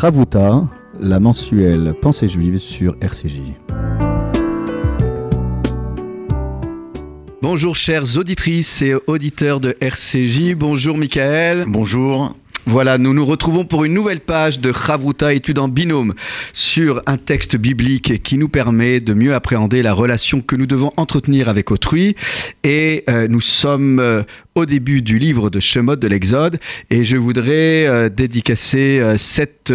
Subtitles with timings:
[0.00, 0.64] Ravuta,
[1.00, 3.40] la mensuelle Pensée juive sur RCJ.
[7.42, 11.64] Bonjour chères auditrices et auditeurs de RCJ, bonjour Michael.
[11.66, 12.36] Bonjour.
[12.70, 16.12] Voilà, nous nous retrouvons pour une nouvelle page de Chavruta, étude en binôme,
[16.52, 20.90] sur un texte biblique qui nous permet de mieux appréhender la relation que nous devons
[20.98, 22.14] entretenir avec autrui.
[22.64, 24.22] Et euh, nous sommes euh,
[24.54, 26.60] au début du livre de Shemot de l'Exode,
[26.90, 29.72] et je voudrais euh, dédicacer cette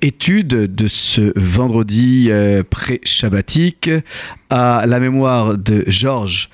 [0.00, 2.30] étude de ce vendredi
[2.70, 3.90] pré-shabbatique
[4.48, 6.48] à la mémoire de Georges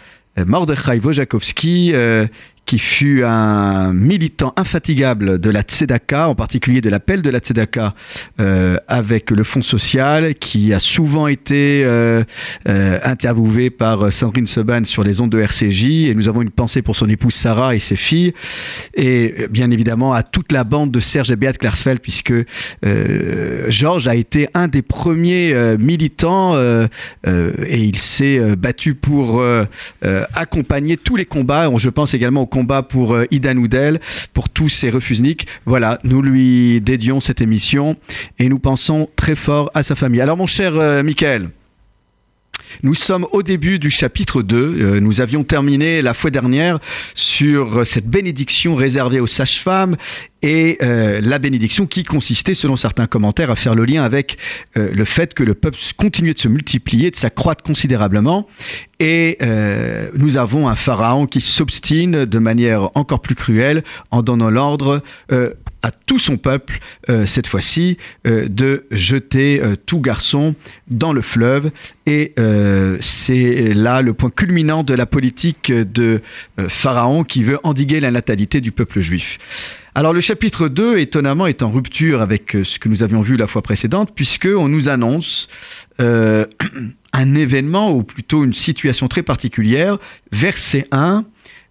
[0.44, 1.92] Mordechai Wojakowski,
[2.66, 7.95] qui fut un militant infatigable de la Tzedaka, en particulier de l'appel de la Tzedaka
[8.41, 12.25] euh, avec le Fonds social, qui a souvent été euh,
[12.69, 16.09] euh, interviewé par Sandrine Seban sur les ondes de RCJ.
[16.09, 18.34] Et nous avons une pensée pour son épouse Sarah et ses filles.
[18.95, 22.34] Et bien évidemment à toute la bande de Serge et Beat Klarsfeld, puisque
[23.69, 29.42] Georges a été un des premiers militants et il s'est battu pour
[30.34, 31.70] accompagner tous les combats.
[31.77, 34.00] Je pense également au combat pour euh, Ida Noudel,
[34.32, 35.46] pour tous ces refusniks.
[35.66, 37.96] Voilà, nous lui dédions cette émission
[38.38, 40.22] et nous pensons très fort à sa famille.
[40.22, 41.50] Alors mon cher euh, Michael,
[42.82, 44.56] nous sommes au début du chapitre 2.
[44.56, 46.78] Euh, nous avions terminé la fois dernière
[47.14, 49.96] sur cette bénédiction réservée aux sages-femmes
[50.42, 54.38] et euh, la bénédiction qui consistait, selon certains commentaires, à faire le lien avec
[54.77, 58.46] euh, le fait que le peuple continuait de se multiplier, de s'accroître considérablement.
[58.98, 59.36] Et
[60.14, 65.02] nous avons un pharaon qui s'obstine de manière encore plus cruelle en donnant l'ordre
[65.87, 70.56] à tout son peuple, euh, cette fois-ci, euh, de jeter euh, tout garçon
[70.89, 71.70] dans le fleuve.
[72.06, 72.34] Et
[73.01, 76.20] c'est là le point culminant de la politique de
[76.69, 79.39] Pharaon qui veut endiguer la natalité du peuple juif.
[79.97, 83.48] Alors le chapitre 2, étonnamment, est en rupture avec ce que nous avions vu la
[83.48, 85.48] fois précédente, puisqu'on nous annonce
[85.98, 89.98] un événement, ou plutôt une situation très particulière.
[90.30, 91.25] Verset 1,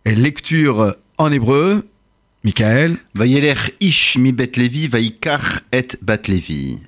[0.06, 1.86] lecture en hébreu,
[2.45, 2.97] Michael.
[3.79, 6.79] Ish mi et.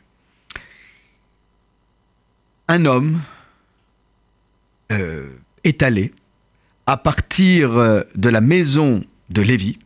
[2.67, 3.21] Un homme
[4.91, 5.29] euh,
[5.63, 6.11] est allé
[6.85, 9.79] à partir euh, de la maison de Lévi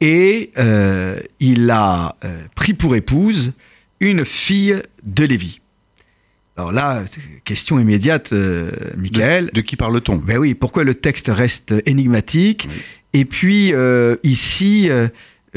[0.00, 2.16] et euh, il a
[2.56, 3.52] pris pour épouse
[4.00, 5.61] une fille de Lévi.
[6.56, 7.02] Alors là,
[7.44, 8.32] question immédiate,
[8.96, 9.50] Michael.
[9.54, 10.16] De, qui parle-t-on?
[10.16, 12.68] Ben oui, pourquoi le texte reste énigmatique?
[13.14, 15.08] Et puis euh, ici, euh,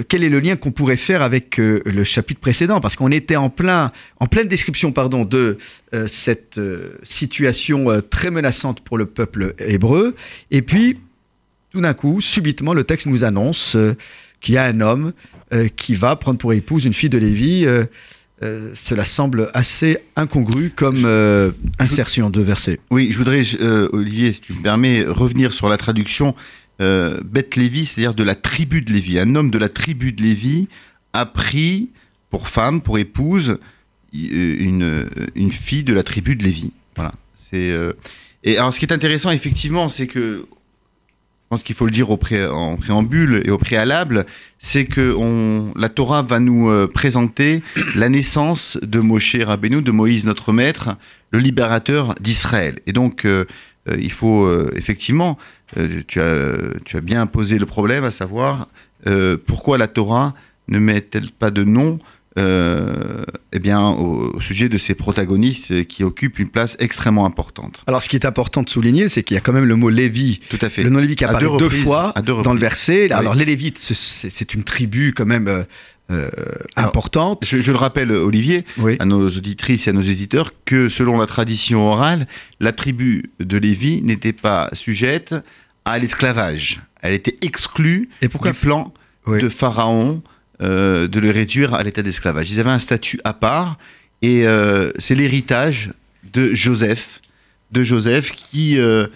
[0.07, 2.81] quel est le lien qu'on pourrait faire avec euh, le chapitre précédent?
[2.81, 5.57] Parce qu'on était en, plein, en pleine description pardon, de
[6.07, 6.59] cette
[7.03, 10.15] situation très menaçante pour le peuple hébreu.
[10.51, 10.99] Et puis,
[11.71, 13.77] tout d'un coup, subitement, le texte nous annonce
[14.41, 15.13] qu'il y a un homme
[15.77, 17.65] qui va prendre pour épouse une fille de Lévi.
[18.41, 21.05] Cela semble assez incongru comme
[21.79, 22.79] insertion de verset.
[22.91, 23.43] Oui, je voudrais,
[23.93, 26.35] Olivier, si tu me permets, revenir sur la traduction
[26.81, 29.17] euh, Beth Lévi, c'est-à-dire de la tribu de Lévi.
[29.19, 30.67] Un homme de la tribu de Lévi
[31.13, 31.89] a pris
[32.29, 33.57] pour femme, pour épouse,
[34.13, 36.71] euh, une, une fille de la tribu de Lévi.
[36.95, 37.13] Voilà.
[37.37, 37.93] C'est, euh,
[38.43, 40.45] Et alors, ce qui est intéressant, effectivement, c'est que
[41.45, 42.19] je pense qu'il faut le dire au
[42.51, 44.25] en préambule et au préalable,
[44.57, 45.15] c'est que
[45.77, 47.61] la Torah va nous présenter
[47.95, 50.97] la naissance de Moshe Rabbeinu, de Moïse notre maître,
[51.31, 52.79] le libérateur d'Israël.
[52.87, 53.27] Et donc,
[53.95, 55.37] il faut effectivement
[55.77, 58.67] euh, tu, as, bien posé le problème, à savoir
[59.07, 60.33] euh, pourquoi la Torah
[60.67, 61.99] ne met-elle pas de nom
[62.37, 63.23] euh,
[63.53, 67.81] eh bien, au, sujet de ces protagonistes qui occupent une place extrêmement importante.
[67.87, 69.89] Alors, ce qui est important de souligner, c'est qu'il y a quand même le mot
[69.89, 70.41] Lévi.
[70.49, 70.83] Tout à fait.
[70.83, 73.11] Le nom Lévi qui apparaît deux, fois dans le verset.
[73.11, 75.65] Alors, les Lévites, c'est une tribu quand même.
[76.75, 77.43] importante.
[77.43, 78.65] Je, le rappelle, Olivier,
[78.99, 82.27] à nos auditrices et à nos éditeurs, que selon la tradition orale,
[82.59, 85.35] la tribu de Lévi n'était pas sujette
[85.85, 86.81] à l'esclavage.
[87.01, 88.93] Elle était exclue du plan
[89.27, 90.21] de Pharaon
[90.61, 92.49] euh, de le réduire à l'état d'esclavage.
[92.51, 93.77] Ils avaient un statut à part
[94.21, 95.91] et euh, c'est l'héritage
[96.31, 97.21] de Joseph,
[97.71, 99.07] de Joseph qui, euh,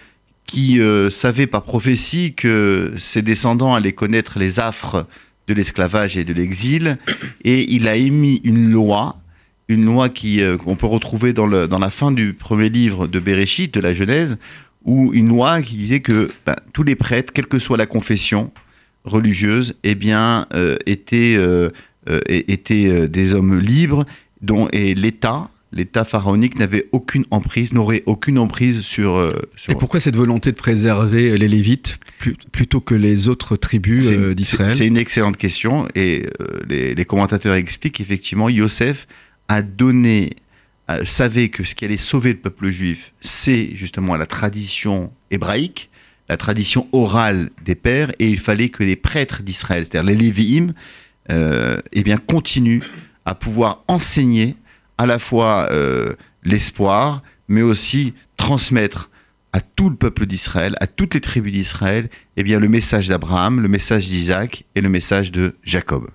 [0.46, 5.06] qui savait par prophétie que ses descendants allaient connaître les affres
[5.48, 6.98] de l'esclavage et de l'exil
[7.44, 9.22] et il a émis une loi
[9.70, 13.72] une loi qu'on peut retrouver dans, le, dans la fin du premier livre de Bereshit,
[13.72, 14.40] de la Genèse,
[14.84, 18.52] ou une loi qui disait que ben, tous les prêtres, quelle que soit la confession
[19.10, 21.70] religieuse, eh bien, euh, étaient, euh,
[22.10, 24.06] euh, étaient des hommes libres,
[24.42, 29.32] dont et l'État l'État pharaonique n'avait aucune emprise, n'aurait aucune emprise sur.
[29.56, 34.10] sur- Et pourquoi cette volonté de préserver les Lévites plus- plutôt que les autres tribus
[34.10, 34.72] euh, d'Israël?
[34.72, 39.06] C'est une excellente question et euh, les, les commentateurs expliquent qu'effectivement Yosef
[39.48, 40.32] a donné,
[40.90, 45.92] euh, savait que ce qui allait sauver le peuple juif, c'est justement la tradition hébraïque,
[46.30, 50.74] la tradition orale des pères, et il fallait que les prêtres d'Israël, c'est-à-dire les Lévi'im,
[51.32, 52.82] euh, eh bien continuent
[53.26, 54.56] à pouvoir enseigner
[54.98, 59.10] à la fois euh, l'espoir, mais aussi transmettre
[59.54, 63.62] à tout le peuple d'Israël, à toutes les tribus d'Israël, eh bien, le message d'Abraham,
[63.62, 66.10] le message d'Isaac et le message de Jacob.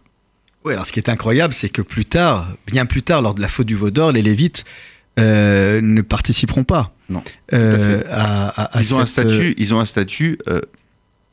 [0.64, 3.40] Oui, alors ce qui est incroyable, c'est que plus tard, bien plus tard, lors de
[3.40, 4.64] la faute du veau d'or, les Lévites
[5.18, 6.92] euh, ne participeront pas.
[7.08, 7.22] Non,
[7.52, 10.60] euh, à à, Ils ont un euh, statut, ils ont un statut euh,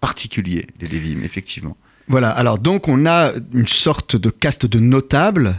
[0.01, 1.77] particulier, les Lévim, effectivement.
[2.07, 5.55] Voilà, alors donc on a une sorte de caste de notables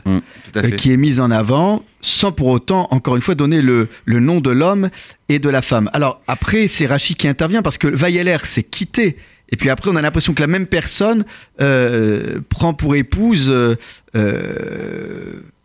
[0.52, 0.76] fait.
[0.76, 4.40] qui est mise en avant sans pour autant, encore une fois, donner le, le nom
[4.40, 4.90] de l'homme
[5.30, 5.88] et de la femme.
[5.94, 9.16] Alors après, c'est Rachid qui intervient parce que Vayeler s'est quitté.
[9.48, 11.24] Et puis après, on a l'impression que la même personne
[11.60, 13.76] euh, prend pour épouse euh,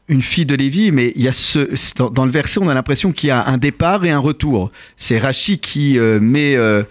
[0.09, 1.67] une fille de Lévi, mais il y a ce,
[1.97, 4.71] dans, dans le verset, on a l'impression qu'il y a un départ et un retour.
[4.95, 6.83] C'est Rachid qui euh, met euh,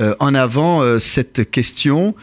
[0.00, 2.14] euh, en avant cette question,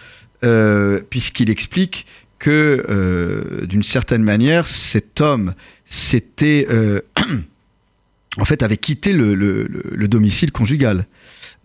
[1.09, 2.05] puisqu'il explique
[2.39, 5.53] que, d'une certaine manière, cet homme
[5.85, 6.99] s'était, euh,
[8.37, 11.05] en fait, avait quitté le, le- le- le domicile conjugal.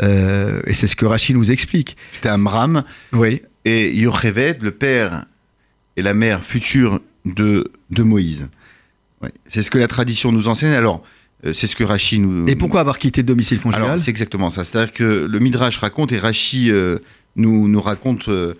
[0.03, 1.97] Et c'est ce que Rachid nous explique.
[2.13, 2.85] C'était Amram
[3.15, 3.41] Oui.
[3.65, 5.25] et Yocheved, le père
[5.97, 8.49] et la mère future de, de Moïse.
[9.23, 9.33] Ouais.
[9.47, 10.73] C'est ce que la tradition nous enseigne.
[10.73, 11.03] Alors,
[11.45, 12.47] euh, c'est ce que Rachid nous.
[12.49, 14.65] Et pourquoi avoir quitté le domicile conjugal Alors, c'est exactement ça.
[14.65, 16.99] C'est-à-dire que le Midrash raconte, et Rachi euh,
[17.37, 18.55] nous, nous raconte euh,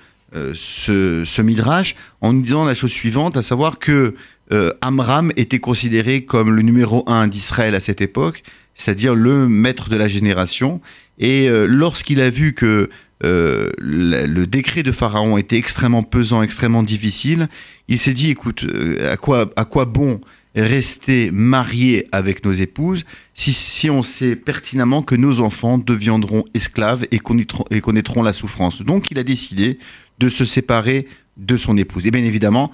[0.55, 4.15] ce, ce Midrash en nous disant la chose suivante, à savoir que
[4.53, 8.43] euh, Amram était considéré comme le numéro un d'Israël à cette époque,
[8.75, 10.81] c'est-à-dire le maître de la génération.
[11.19, 12.91] Et lorsqu'il a vu que
[13.25, 17.49] euh, le, le décret de Pharaon était extrêmement pesant, extrêmement difficile,
[17.89, 20.21] il s'est dit, écoute, euh, à quoi, à quoi bon
[20.57, 23.05] rester marié avec nos épouses
[23.35, 28.33] si, si on sait pertinemment que nos enfants deviendront esclaves et connaîtront, et connaîtront la
[28.33, 28.81] souffrance.
[28.83, 29.79] Donc il a décidé
[30.19, 31.07] de se séparer
[31.37, 32.07] de son épouse.
[32.07, 32.73] Et bien évidemment,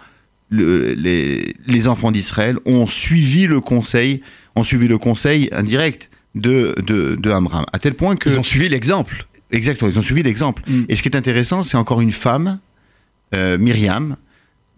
[0.48, 4.22] le- les, les enfants d'Israël ont suivi le conseil,
[4.54, 8.30] ont suivi le conseil indirect de, de, de Amram, à tel point que...
[8.30, 9.26] Ils ont suivi l'exemple.
[9.50, 10.62] Exactement, ils ont suivi l'exemple.
[10.66, 10.84] Mm.
[10.88, 12.60] Et ce qui est intéressant, c'est encore une femme,
[13.34, 14.16] euh, Myriam,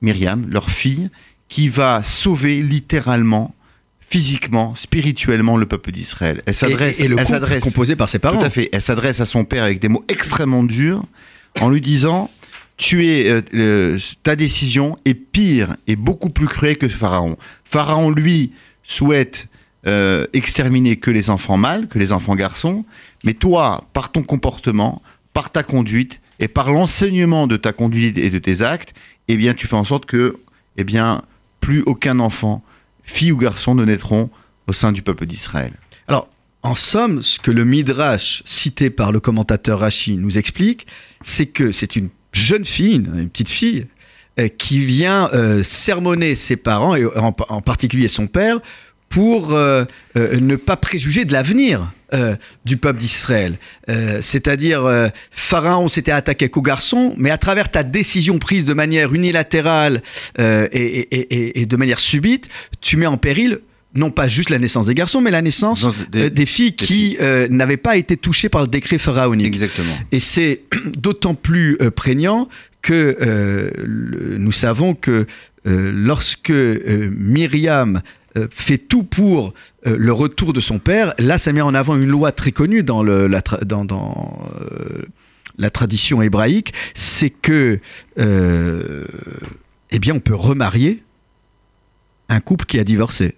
[0.01, 1.11] Myriam, leur fille,
[1.49, 3.55] qui va sauver littéralement,
[4.01, 6.43] physiquement, spirituellement le peuple d'Israël.
[6.47, 8.39] Elle s'adresse, et, et le elle s'adresse, composé par ses parents.
[8.39, 11.05] tout à fait, elle s'adresse à son père avec des mots extrêmement durs,
[11.61, 12.31] en lui disant
[12.77, 17.37] tu es, euh, le- ta décision est pire et beaucoup plus cruelle que Pharaon.
[17.65, 18.53] Pharaon, lui,
[18.83, 19.49] souhaite
[19.87, 22.85] euh, exterminer que les enfants mâles, que les enfants garçons,
[23.23, 25.03] mais toi, par ton comportement,
[25.35, 28.93] par ta conduite et par l'enseignement de ta conduite et de tes actes,
[29.29, 30.37] eh bien, tu fais en sorte que,
[30.77, 31.23] eh bien,
[31.65, 32.63] plus aucun enfant,
[33.05, 34.29] fille ou garçon, ne naîtront
[34.67, 35.73] au sein du peuple d'Israël.
[36.09, 36.29] Alors,
[36.63, 40.87] en somme, ce que le Midrash, cité par le commentateur Rashi, nous explique,
[41.23, 43.87] c'est que c'est une jeune fille, une, petite fille,
[44.39, 48.61] euh, qui vient euh, sermonner ses parents, et en particulier son père,
[49.09, 49.85] pour euh,
[50.17, 52.35] euh, ne pas préjuger de l'avenir euh,
[52.65, 53.57] du peuple d'Israël.
[54.21, 60.03] C'est-à-dire, Pharaon s'était attaqué qu'aux garçons, mais à travers ta décision prise de manière unilatérale
[60.39, 62.49] et, et- et- et de manière subite,
[62.81, 63.61] tu mets en péril
[63.97, 67.17] non pas juste la naissance des garçons, mais la naissance des- des filles qui
[67.51, 69.47] n'avaient pas été touchées par le décret pharaonique.
[69.47, 69.95] Exactement.
[70.13, 70.63] Et c'est
[70.97, 72.49] d'autant plus prégnant
[72.83, 73.17] que
[73.85, 75.27] le- nous savons que
[75.65, 78.03] lorsque Myriam
[78.51, 79.55] fait tout pour
[79.87, 82.83] euh, le retour de son père, là ça met en avant une loi très connue
[82.83, 83.29] dans, euh,
[85.59, 87.79] la tradition hébraïque, c'est que
[88.19, 89.05] euh,
[89.91, 91.03] eh bien on peut remarier
[92.29, 93.37] un couple qui a divorcé.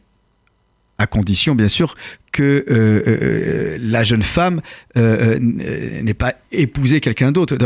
[0.98, 1.94] À condition bien sûr
[2.36, 4.60] que euh, euh, la jeune femme
[4.98, 7.56] euh, euh, n'ait pas épousé quelqu'un d'autre.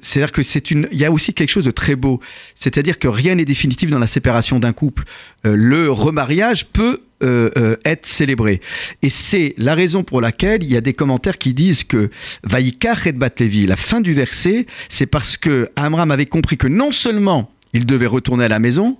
[0.00, 2.20] C'est-à-dire que c'est une, il y a aussi quelque chose de très beau.
[2.56, 5.04] C'est-à-dire que rien n'est définitif dans la séparation d'un couple.
[5.46, 8.60] Euh, le remariage peut euh, euh, être célébré.
[9.02, 12.10] Et c'est la raison pour laquelle il y a des commentaires qui disent que
[12.42, 16.90] Vaïkach et Batlevi, la fin du verset, c'est parce que Amram avait compris que non
[16.90, 18.98] seulement il devait retourner à la maison,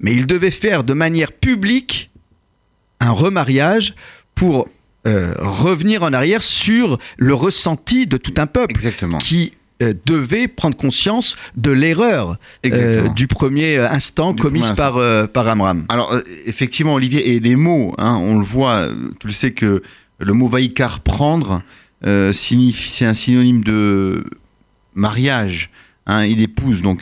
[0.00, 2.10] mais il devait faire de manière publique
[3.00, 3.94] un remariage
[4.36, 4.68] pour
[5.06, 9.18] euh, revenir en arrière sur le ressenti de tout un peuple Exactement.
[9.18, 14.94] qui euh, devait prendre conscience de l'erreur euh, du premier instant commise par,
[15.28, 15.86] par Amram.
[15.88, 16.14] Alors,
[16.44, 18.88] effectivement, Olivier, et les mots, hein, on le voit,
[19.18, 19.82] tu le sais que
[20.18, 21.62] le mot vaikar, prendre,
[22.02, 24.24] c'est un synonyme de
[24.94, 25.70] mariage.
[26.06, 27.00] Hein, il épouse, donc.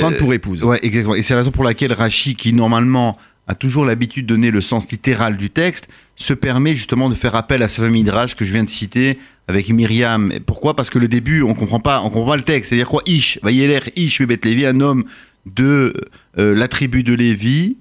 [0.00, 0.62] Prendre pour épouse.
[0.62, 1.14] Ouais, exactement.
[1.14, 3.16] Et c'est la raison pour laquelle Rachi, qui normalement
[3.46, 7.34] a toujours l'habitude de donner le sens littéral du texte, se permet justement de faire
[7.34, 9.18] appel à ce fameux midrash que je viens de citer
[9.48, 10.32] avec Myriam.
[10.44, 10.74] Pourquoi?
[10.74, 12.70] Parce que le début, on comprend pas, on comprend pas le texte.
[12.70, 13.02] C'est-à-dire quoi?
[13.06, 15.04] Ish, l'air Ish, Bébet Lévi, un homme
[15.44, 15.94] de
[16.38, 17.76] euh, la tribu de Lévi,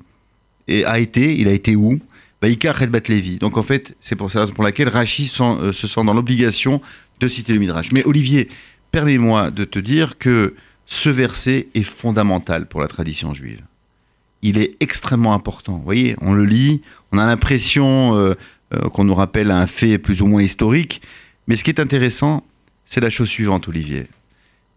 [0.68, 2.00] et a été, il a été où?
[2.42, 3.38] Vaïkar Redbat Lévi.
[3.38, 6.82] Donc en fait, c'est pour ça pour laquelle Rachi euh, se sent dans l'obligation
[7.20, 7.92] de citer le Midrash.
[7.92, 8.50] Mais Olivier,
[8.92, 13.62] permets-moi de te dire que ce verset est fondamental pour la tradition juive.
[14.48, 15.78] Il est extrêmement important.
[15.78, 18.36] Vous voyez, on le lit, on a l'impression euh,
[18.94, 21.02] qu'on nous rappelle un fait plus ou moins historique,
[21.48, 22.46] mais ce qui est intéressant,
[22.86, 24.06] c'est la chose suivante, Olivier.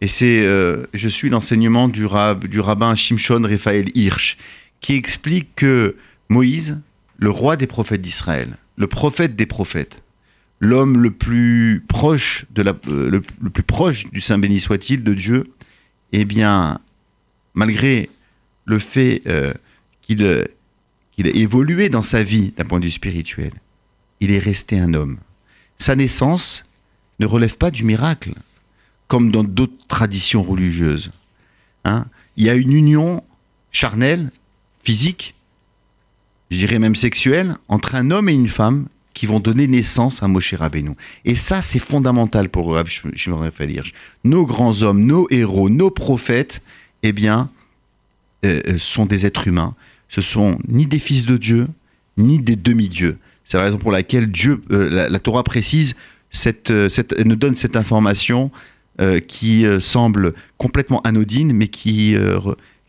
[0.00, 2.06] Et c'est, euh, je suis l'enseignement du,
[2.48, 4.38] du rabbin Shimshon Raphaël Hirsch,
[4.80, 5.96] qui explique que
[6.30, 6.80] Moïse,
[7.18, 10.02] le roi des prophètes d'Israël, le prophète des prophètes,
[10.60, 15.12] l'homme le plus proche de la, euh, le, plus proche du Saint béni soit-il de
[15.12, 15.50] Dieu,
[16.12, 16.80] eh bien,
[17.52, 18.08] malgré
[18.68, 19.52] le fait euh,
[20.02, 20.46] qu'il
[21.12, 23.52] qu'il a évolué dans sa vie d'un point de vue spirituel,
[24.20, 25.18] il est resté un homme
[25.78, 26.64] sa naissance
[27.20, 28.34] ne relève pas du miracle,
[29.06, 31.10] comme dans d'autres traditions religieuses.
[31.84, 32.06] Hein.
[32.36, 33.22] Il y a une union
[33.72, 34.30] charnelle,
[34.82, 35.34] physique,
[36.50, 40.28] je dirais même sexuelle, entre un homme et une femme qui vont donner naissance à
[40.28, 40.92] Moshe Rabbeinu.
[41.24, 43.50] Et ça, c'est fondamental pour Rav Shimon
[44.24, 46.62] Nos grands hommes, nos héros, nos prophètes,
[47.02, 47.57] eh bien, euh, euh,
[48.78, 49.74] sont des êtres humains.
[50.08, 51.66] Ce sont ni des fils de Dieu,
[52.16, 53.18] ni des demi-dieux.
[53.48, 55.96] C'est la raison pour laquelle Dieu, euh, la, Torah précise,
[56.30, 58.50] cette, euh, cette, nous donne cette information
[59.00, 62.14] euh, qui semble complètement anodine, mais qui,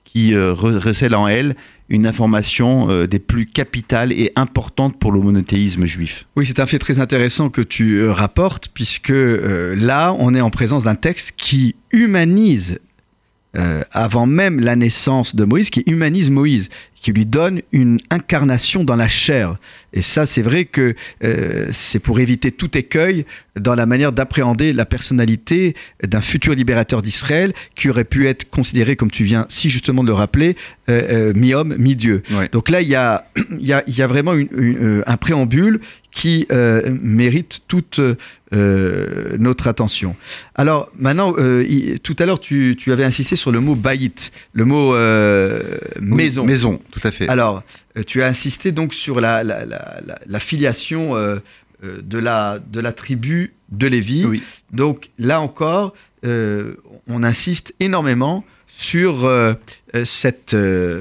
[0.03, 1.55] qui recèle en elle
[1.87, 6.27] une information des plus capitales et importantes pour le monothéisme juif.
[6.35, 10.83] Oui, c'est un fait très intéressant que tu rapportes, puisque là, on est en présence
[10.83, 12.79] d'un texte qui humanise
[13.57, 16.69] euh, avant même la naissance de Moïse, qui humanise Moïse,
[17.01, 19.57] qui lui donne une incarnation dans la chair.
[19.91, 23.25] Et ça, c'est vrai que euh, c'est pour éviter tout écueil
[23.55, 28.95] dans la manière d'appréhender la personnalité d'un futur libérateur d'Israël qui aurait pu être considéré,
[28.95, 30.55] comme tu viens si justement de le rappeler,
[30.87, 32.21] euh, mi-homme, mi-dieu.
[32.51, 33.25] Donc là, il y a,
[33.59, 35.79] y, a, y a, vraiment un préambule
[36.11, 40.15] qui euh, mérite toute euh, notre attention.
[40.55, 44.93] Alors maintenant, euh, tout à l'heure, tu, avais insisté sur le mot baït, le mot
[46.01, 46.45] maison.
[46.45, 47.27] maison, tout à fait.
[47.29, 47.63] Alors,
[48.07, 51.13] tu as insisté donc sur la, la, filiation
[51.83, 54.25] de, la, de la tribu de Lévi.
[54.25, 54.43] Oui.
[54.71, 59.29] Donc là encore, on insiste énormément sur
[60.03, 60.55] cette,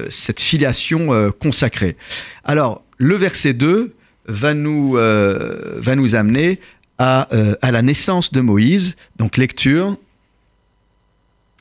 [0.09, 1.95] cette filiation consacrée.
[2.43, 3.93] Alors, le verset 2
[4.29, 6.59] va nous, euh, va nous amener
[6.97, 8.95] à, euh, à, la naissance de Moïse.
[9.17, 9.97] Donc lecture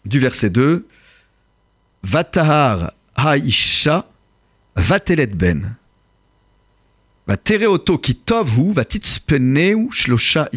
[0.04, 0.86] du verset 2.
[2.02, 4.06] Vatahar haisha
[4.76, 5.74] vatelet ben.
[9.90, 10.48] Shlosha.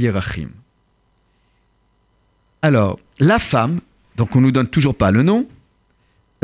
[2.61, 3.81] Alors, la femme,
[4.15, 5.47] donc on nous donne toujours pas le nom,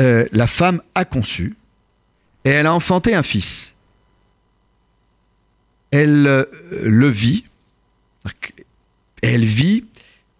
[0.00, 1.56] euh, la femme a conçu
[2.44, 3.72] et elle a enfanté un fils
[5.90, 7.44] elle euh, le vit,
[9.22, 9.84] elle vit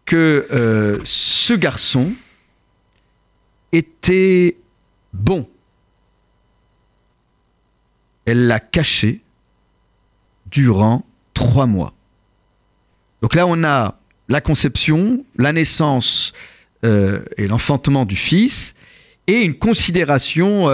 [0.04, 2.12] que euh, ce garçon
[3.72, 4.56] était
[5.12, 5.48] bon.
[8.24, 9.20] Elle l'a caché
[10.46, 11.94] durant trois mois.
[13.22, 16.32] Donc là, on a la conception, la naissance
[16.84, 18.74] euh, et l'enfantement du fils,
[19.26, 20.68] et une considération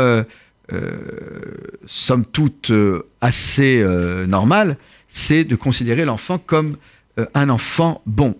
[1.87, 4.77] somme toute euh, assez euh, normale,
[5.09, 6.77] c'est de considérer l'enfant comme
[7.35, 8.37] un enfant bon.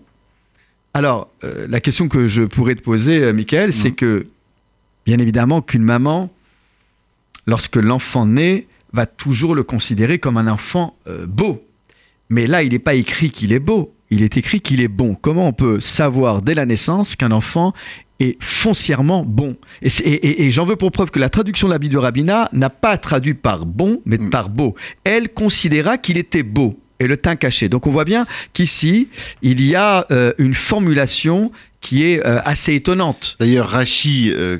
[0.93, 3.95] Alors, la question que je pourrais te poser, Michael, c'est mmh.
[3.95, 4.27] que,
[5.05, 6.29] bien évidemment, qu'une maman,
[7.47, 11.65] lorsque l'enfant naît, va toujours le considérer comme un enfant beau.
[12.29, 15.15] Mais là, il n'est pas écrit qu'il est beau, il est écrit qu'il est bon.
[15.15, 17.73] Comment on peut savoir dès la naissance qu'un enfant
[18.19, 19.57] est foncièrement bon.
[19.81, 22.97] Et, j'en veux pour preuve que la traduction de la Bible de Rabina n'a pas
[22.97, 24.29] traduit par bon, mais mm.
[24.29, 24.75] par beau.
[25.03, 27.69] Elle considéra qu'il était beau et le teint caché.
[27.69, 29.09] Donc on voit bien qu'ici,
[29.41, 33.35] il y a euh, une formulation qui est euh, assez étonnante.
[33.39, 34.59] D'ailleurs, Rachi euh,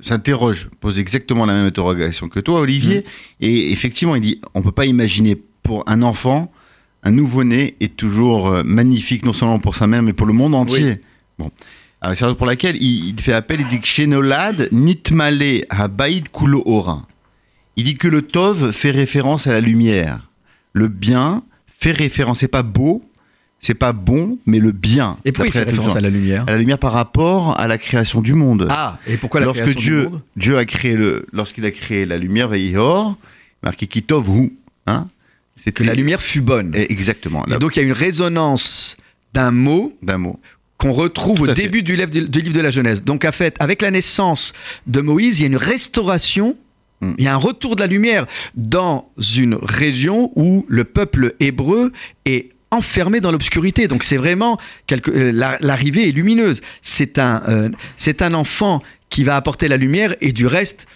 [0.00, 3.44] s'interroge, pose exactement la même interrogation que toi, Olivier, mm.
[3.44, 6.52] et effectivement, il dit, on ne peut pas imaginer pour un enfant,
[7.02, 11.00] un nouveau-né est toujours magnifique, non seulement pour sa mère, mais pour le monde entier.
[11.38, 11.50] Bon.
[12.02, 16.28] Alors, c'est la raison pour laquelle il, il fait appel, il dit que nitmale habaïd
[16.30, 17.06] kulo ora.
[17.76, 20.28] Il dit que le Tov fait référence à la lumière.
[20.72, 23.02] Le bien fait référence, c'est pas beau,
[23.60, 25.18] c'est pas bon, mais le bien.
[25.24, 27.78] Et pourquoi il fait référence à la lumière à la lumière par rapport à la
[27.78, 28.66] création du monde.
[28.70, 31.70] Ah, et pourquoi la Lorsque création Dieu, du monde Dieu a créé le, lorsqu'il a
[31.70, 33.16] créé la lumière, Veillor,
[33.62, 34.52] marqué Kitov hu,
[34.86, 35.08] hein,
[35.56, 36.72] Que c'était la lumière fut bonne.
[36.74, 38.96] Eh, exactement, Et donc il y a une résonance
[39.32, 40.40] d'un mot d'un mot.
[40.80, 41.54] Qu'on retrouve au fait.
[41.54, 43.04] début du livre, de, du livre de la Genèse.
[43.04, 44.52] Donc, en fait, avec la naissance
[44.86, 46.56] de Moïse, il y a une restauration,
[47.02, 47.14] Mm.
[47.18, 51.92] il y a un retour de la lumière dans une région où le peuple hébreu
[52.26, 53.88] est enfermé dans l'obscurité.
[53.88, 56.60] Donc, c'est vraiment quelque- euh, la- l'arrivée est lumineuse.
[56.82, 60.86] C'est un, euh, c'est un enfant qui va apporter la lumière et du reste,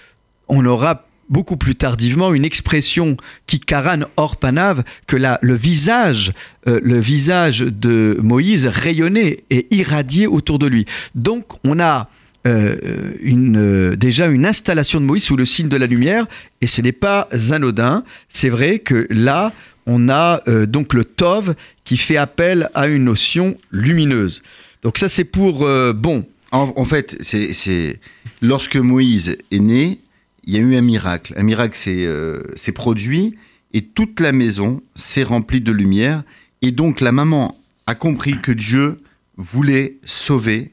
[0.48, 3.16] on aura beaucoup plus tardivement une expression
[3.46, 6.32] qui carane hors panav que la, le visage
[6.66, 10.86] euh, le visage de Moïse rayonnait et irradiait autour de lui.
[11.14, 12.08] Donc on a
[12.46, 12.76] euh,
[13.22, 16.26] une, euh, déjà une installation de Moïse sous le signe de la lumière
[16.60, 18.04] et ce n'est pas anodin.
[18.28, 19.52] C'est vrai que là
[19.86, 21.54] on a donc le Tov
[21.84, 24.42] qui fait appel à une notion lumineuse.
[24.82, 25.58] Donc ça c'est pour
[25.94, 26.24] bon.
[26.52, 28.00] En, en fait, c'est-
[28.40, 29.98] lorsque Moïse est né,
[30.46, 31.34] il y a eu un miracle.
[31.36, 32.42] Un miracle s'est, euh,
[32.74, 33.36] produit
[33.72, 36.22] et toute la maison s'est remplie de lumière.
[36.62, 38.98] Et donc la maman a compris que Dieu
[39.36, 40.72] voulait sauver,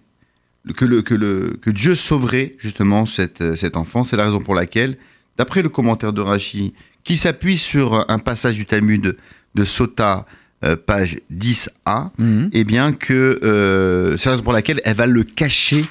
[0.75, 4.03] que, le, que, le, que Dieu sauverait justement cette, euh, cet enfant.
[4.03, 4.97] C'est la raison pour laquelle,
[5.37, 6.73] d'après le commentaire de Rachi,
[7.03, 9.17] qui s'appuie sur un passage du Talmud
[9.55, 10.25] de Sota,
[10.63, 12.11] euh, page 10a,
[12.53, 15.85] eh bien que euh, c'est la raison pour laquelle elle va le cacher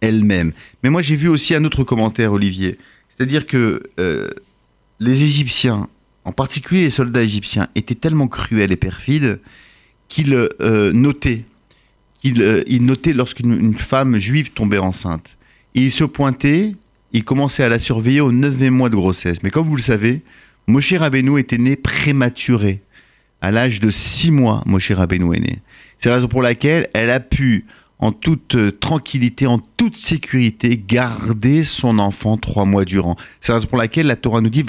[0.00, 0.50] elle-même.
[0.82, 2.76] Mais moi j'ai vu aussi un autre commentaire, Olivier.
[3.16, 4.30] C'est-à-dire que euh,
[5.00, 5.88] les Égyptiens,
[6.24, 9.40] en particulier les soldats égyptiens, étaient tellement cruels et perfides
[10.08, 11.44] qu'ils euh, notaient,
[12.20, 15.38] qu'ils euh, notaient lorsqu'une une femme juive tombait enceinte.
[15.74, 16.74] Ils se pointaient,
[17.12, 19.42] ils commençaient à la surveiller au neuvième mois de grossesse.
[19.42, 20.22] Mais comme vous le savez,
[20.66, 22.82] Moshe Rabbeinu était né prématuré.
[23.40, 25.58] À l'âge de 6 mois, Moshe Rabbeinu est né.
[25.98, 27.66] C'est la raison pour laquelle elle a pu,
[27.98, 33.16] en toute euh, tranquillité, en toute sécurité, garder son enfant trois mois durant.
[33.40, 34.64] C'est la raison pour laquelle la Torah nous dit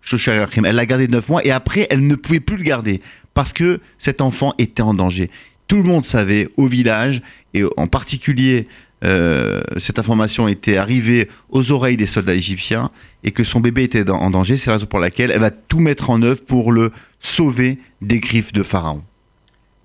[0.00, 0.64] Shoshayachim.
[0.64, 3.00] Elle l'a gardé neuf mois et après, elle ne pouvait plus le garder
[3.34, 5.30] parce que cet enfant était en danger.
[5.66, 7.22] Tout le monde savait au village
[7.54, 8.68] et en particulier
[9.04, 12.90] euh, cette information était arrivée aux oreilles des soldats égyptiens
[13.22, 14.56] et que son bébé était en danger.
[14.56, 18.20] C'est la raison pour laquelle elle va tout mettre en œuvre pour le sauver des
[18.20, 19.02] griffes de Pharaon.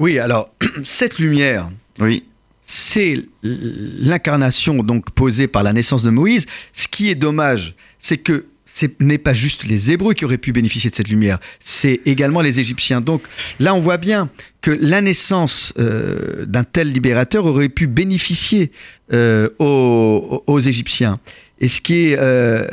[0.04, 0.50] Oui, alors
[0.84, 2.24] cette lumière, Oui,
[2.62, 6.46] c'est l'incarnation donc posée par la naissance de Moïse.
[6.74, 10.52] Ce qui est dommage, c'est que ce n'est pas juste les Hébreux qui auraient pu
[10.52, 13.00] bénéficier de cette lumière, c'est également les Égyptiens.
[13.00, 13.22] Donc
[13.62, 14.30] là, on voit bien
[14.62, 18.72] que la naissance euh, d'un tel libérateur aurait pu bénéficier
[19.13, 21.20] euh, aux, aux Égyptiens.
[21.62, 22.68] Et ce qui est euh,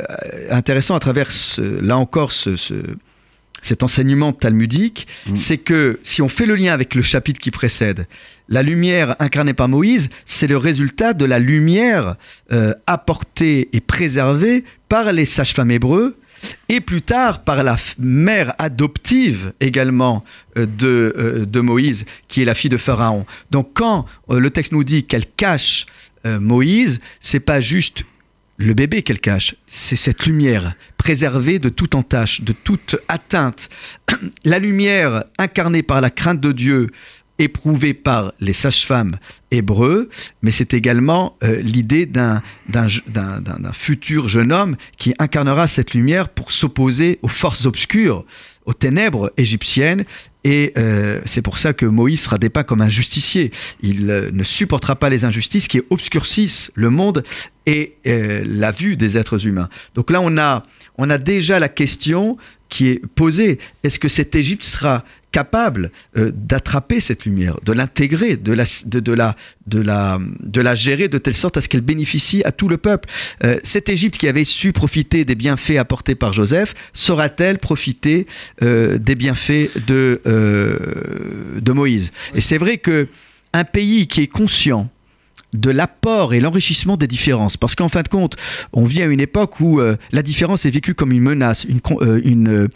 [0.49, 2.73] intéressant à travers, ce- là encore, ce- ce-
[3.61, 5.35] cet enseignement talmudique, Mm.
[5.35, 8.07] c'est que si on fait le lien avec le chapitre qui précède,
[8.49, 12.15] la lumière incarnée par Moïse, c'est le résultat de la lumière
[12.51, 16.17] euh, apportée et préservée par les sages-femmes hébreux
[16.69, 20.23] et plus tard par la mère adoptive également
[20.57, 23.25] euh, de, euh, de Moïse, qui est la fille de Pharaon.
[23.51, 25.85] Donc quand le texte nous dit qu'elle cache
[26.23, 28.03] Moïse, c'est pas juste
[28.61, 33.69] le bébé qu'elle cache, c'est cette lumière préservée de toute entache, de toute atteinte.
[34.43, 36.91] La lumière incarnée par la crainte de Dieu,
[37.39, 39.17] éprouvée par les sages-femmes
[39.49, 40.09] hébreux,
[40.43, 46.29] mais c'est également euh, l'idée d'un, d'un, d'un futur jeune homme qui incarnera cette lumière
[46.29, 48.25] pour s'opposer aux forces obscures,
[48.65, 50.05] aux ténèbres égyptiennes.
[50.43, 53.51] Et euh, c'est pour ça que Moïse sera dépeint comme un justicier.
[53.81, 57.23] Il euh, ne supportera pas les injustices qui obscurcissent le monde
[57.65, 59.69] et euh, la vue des êtres humains.
[59.93, 60.63] Donc là, on a,
[60.97, 62.37] on a déjà la question
[62.69, 63.59] qui est posée.
[63.83, 68.63] Est-ce que cette Égypte sera capable euh, d'attraper cette lumière, de l'intégrer, de la,
[70.75, 73.09] gérer de telle sorte à ce qu'elle bénéficie à tout le peuple?
[73.43, 78.27] Euh, Cette Égypte qui avait su profiter des bienfaits apportés par Joseph, saura-t-elle profiter
[78.61, 80.21] euh, des bienfaits de,
[81.61, 82.11] de Moïse?
[82.35, 83.07] Et c'est vrai que
[83.53, 84.89] un pays qui est conscient
[85.53, 87.57] de l'apport et l'enrichissement des différences.
[87.57, 88.35] Parce qu'en fin de compte,
[88.73, 91.79] on vit à une époque où euh, la différence est vécue comme une menace, une,
[92.01, 92.67] euh, euh,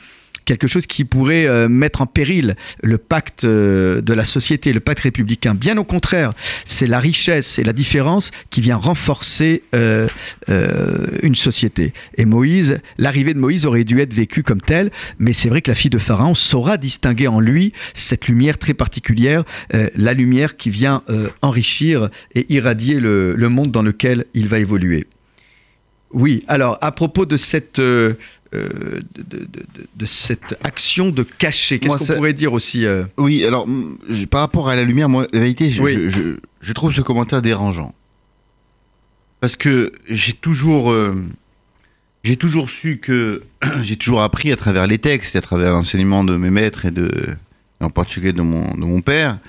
[0.45, 4.79] quelque chose qui pourrait euh, mettre en péril le pacte euh, de la société, le
[4.79, 5.55] pacte républicain.
[5.55, 10.07] Bien au contraire, c'est la richesse et la différence qui vient renforcer euh,
[11.21, 11.93] une société.
[12.17, 15.71] Et Moïse, l'arrivée de Moïse aurait dû être vécue comme telle, mais c'est vrai que
[15.71, 20.69] la fille de Pharaon saura distinguer en lui cette lumière très particulière, la lumière qui
[20.69, 21.01] vient
[21.41, 25.07] enrichir et irradier le, monde dans lequel il va évoluer.
[26.11, 27.81] Oui, alors à propos de cette,
[28.55, 29.01] euh,
[29.95, 33.67] de, cette action de cacher, qu'est-ce qu'on pourrait dire aussi euh Oui, alors
[34.29, 37.93] par rapport à la lumière, moi, la vérité, je, trouve ce commentaire dérangeant.
[39.39, 40.95] Parce que j'ai toujours,
[42.23, 43.43] j'ai toujours su que,
[43.83, 46.91] j'ai toujours appris à travers les textes et à travers l'enseignement de mes maîtres et
[46.91, 47.09] de,
[47.81, 49.39] en particulier de mon, de mon père,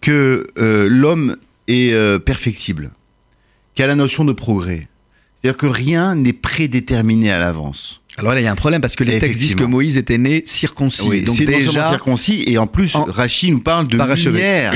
[0.00, 0.46] que
[0.88, 2.90] l'homme est perfectible,
[3.74, 4.88] qu'il a la notion de progrès
[5.40, 8.00] c'est-à-dire que rien n'est prédéterminé à l'avance.
[8.18, 10.18] Alors là, il y a un problème parce que les textes disent que Moïse était
[10.18, 11.08] né circoncis.
[11.08, 14.72] Oui, donc déjà circoncis et en plus, Rachid nous parle de lumière.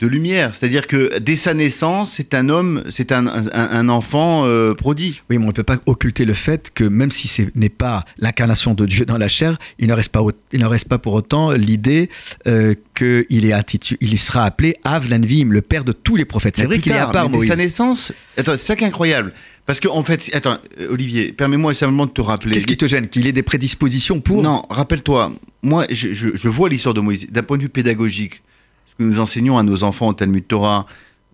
[0.00, 0.54] de lumière.
[0.54, 5.22] C'est-à-dire que dès sa naissance, c'est un homme, c'est un, enfant euh, prodige.
[5.30, 8.04] Oui, mais on ne peut pas occulter le fait que même si ce n'est pas
[8.18, 10.22] l'incarnation de Dieu dans la chair, il ne reste pas,
[10.52, 12.08] il ne reste pas pour autant l'idée
[12.46, 16.56] euh, qu'il est il sera appelé Av le père de tous les prophètes.
[16.56, 17.42] C'est vrai qu'il est à part Moïse.
[17.42, 19.32] Dès sa naissance, c'est ça qui est incroyable.
[19.70, 22.54] Parce qu'en en fait, attends, euh, Olivier, permets-moi simplement de te rappeler.
[22.54, 26.92] Qu'est-ce qui te gêne Qu'il ait des prédispositions pour Non, rappelle-toi, moi, je, vois l'histoire
[26.92, 28.42] de Moïse d'un point de vue pédagogique.
[28.90, 30.86] Ce que nous enseignons à nos enfants au Talmud Torah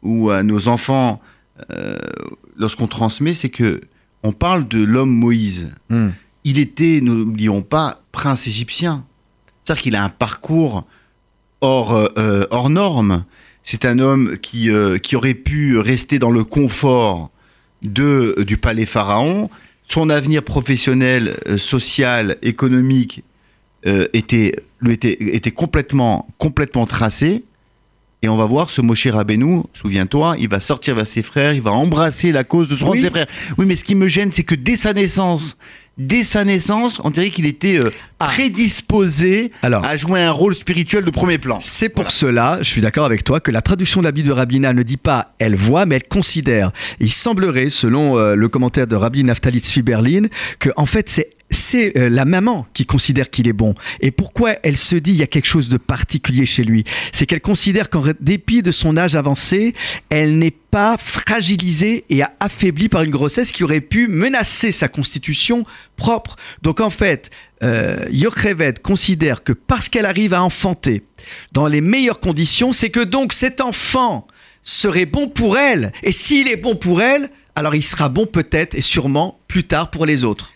[0.03, 1.22] ou à nos enfants
[1.72, 1.96] euh,
[2.59, 3.81] lorsqu'on transmet, c'est que
[4.22, 5.70] on parle de l'homme Moïse.
[5.88, 6.11] Hmm.
[6.44, 9.07] Il était, n'oublions pas, prince égyptien.
[9.64, 10.85] C'est-à-dire qu'il a un parcours
[11.62, 13.25] hors, euh, hors norme.
[13.62, 14.68] C'est un homme qui,
[15.03, 17.31] qui aurait pu rester dans le confort
[17.82, 19.50] de, du palais pharaon.
[19.88, 23.22] Son avenir professionnel, euh, social, économique
[23.86, 27.44] euh, était, lui était, était complètement, complètement tracé.
[28.22, 31.60] Et on va voir ce Moshe Rabbeinu, souviens-toi, il va sortir vers ses frères, il
[31.60, 33.26] va embrasser la cause de son de ses frères.
[33.58, 35.56] Oui, mais ce qui me gêne, c'est que dès sa naissance,
[35.98, 38.26] dès sa naissance, on dirait qu'il était euh, ah.
[38.26, 41.59] prédisposé à jouer un rôle spirituel de premier plan.
[41.61, 44.32] C'est pour cela, je suis d'accord avec toi, que la traduction de la Bible de
[44.32, 46.72] Rabina ne dit pas elle voit, mais elle considère.
[47.00, 50.26] Il semblerait, selon euh, le commentaire de Rabbi Naftali Berlin,
[50.59, 53.74] que en fait c'est c'est euh, la maman qui considère qu'il est bon.
[54.00, 56.85] Et pourquoi elle se dit il y a quelque chose de particulier chez lui?
[57.12, 59.74] C'est qu'elle considère qu'en dépit de son âge avancé,
[60.11, 65.64] elle n'est pas fragilisée et affaiblie par une grossesse qui aurait pu menacer sa constitution
[65.96, 66.37] propre.
[66.62, 67.30] Donc en fait,
[67.62, 68.04] euh,
[68.82, 71.04] considère que parce qu'elle arrive à enfanter
[71.52, 74.26] dans les meilleures conditions, c'est que donc cet enfant
[74.62, 75.92] serait bon pour elle.
[76.02, 79.90] Et s'il est bon pour elle, alors il sera bon peut-être et sûrement plus tard
[79.90, 80.52] pour les autres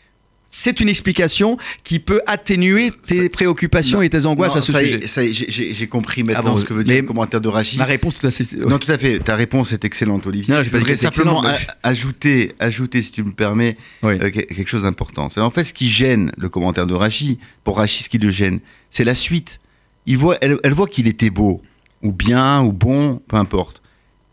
[0.50, 5.32] c'est une explication qui peut atténuer tes préoccupations et tes angoisses à ce sujet.
[5.72, 7.78] J'ai compris maintenant ah ce que veut dire le commentaire de Rachid.
[7.78, 8.56] Ma réponse, tout à fait.
[8.56, 9.20] Non, tout à fait.
[9.20, 10.54] Ta réponse est excellente, Olivier.
[10.54, 11.42] Non, je voudrais simplement
[11.82, 15.28] ajouter, ajouter, si tu me permets, euh, quelque chose d'important.
[15.28, 17.38] C'est en fait ce qui gêne le commentaire de Rachid.
[17.62, 18.58] Pour Rachid, ce qui le gêne,
[18.90, 19.60] c'est la suite.
[20.06, 21.62] Il voit, elle, elle voit qu'il était beau,
[22.02, 23.80] ou bien, ou bon, peu importe.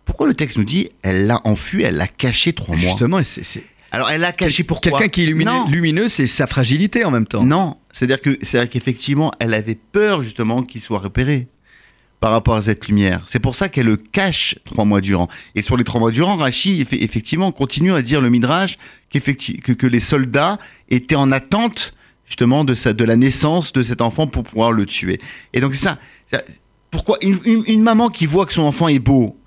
[0.05, 2.85] Pourquoi le texte nous dit, elle l'a enfui, elle l'a caché trois mois?
[2.85, 3.63] Justement, c'est
[3.97, 7.43] alors elle l'a caché pourquoi Quelqu'un qui est lumineux, c'est sa fragilité en même temps.
[7.43, 11.47] Non, c'est-à-dire que c'est qu'effectivement, elle avait peur justement qu'il soit repéré
[12.19, 13.23] par rapport à cette lumière.
[13.25, 15.27] C'est pour ça qu'elle le cache trois mois durant.
[15.55, 18.77] Et sur les trois mois durant, Rachid effectivement continue à dire le midrash
[19.11, 19.17] que,
[19.73, 21.95] que les soldats étaient en attente
[22.27, 25.19] justement de, sa, de la naissance de cet enfant pour pouvoir le tuer.
[25.53, 25.97] Et donc c'est ça.
[26.91, 29.37] Pourquoi une, maman qui voit que son enfant est beau,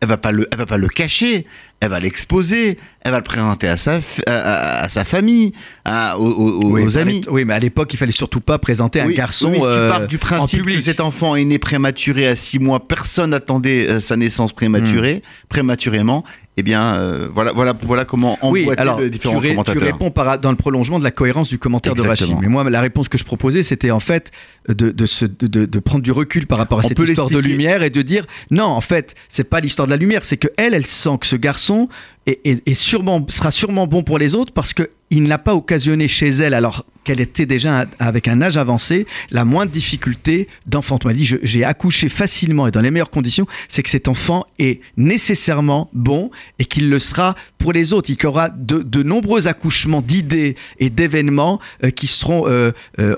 [0.00, 1.46] elle va pas le, elle va pas le cacher
[1.80, 5.52] elle va l'exposer, elle va le présenter à sa, à, sa famille,
[5.86, 7.22] aux, amis.
[7.30, 9.50] oui, mais à l'époque, il fallait surtout pas présenter un garçon.
[9.50, 12.36] Oui, mais si tu pars du euh, principe que cet enfant est né prématuré à
[12.36, 15.48] 6 mois, personne n'attendait euh, sa naissance prématurée, hmm.
[15.48, 16.22] prématurément,
[16.60, 19.74] eh bien, euh, voilà, voilà, voilà comment oui, alors, différents tu commentateurs.
[19.74, 22.36] Tu réponds par, dans le prolongement de la cohérence du commentaire de Rachid.
[22.40, 24.30] Mais moi, la réponse que je proposais, c'était en fait
[24.68, 27.82] de, de, se, de, de, prendre du recul par rapport à cette histoire de lumière
[27.82, 30.74] et de dire non, en fait, c'est pas l'histoire de la lumière, c'est que elle,
[30.74, 31.88] elle sent que ce garçon
[32.26, 34.74] et, sûrement, sera sûrement bon pour les autres parce
[35.10, 39.44] qu'il n'a pas occasionné chez elle, alors qu'elle était déjà avec un âge avancé, la
[39.44, 41.10] moindre difficulté d'enfantement.
[41.10, 44.80] Elle dit J'ai accouché facilement et dans les meilleures conditions, c'est que cet enfant est
[44.96, 48.10] nécessairement bon et qu'il le sera pour les autres.
[48.10, 53.16] Il y aura de, nombreux accouchements d'idées et d'événements euh, qui seront euh, euh,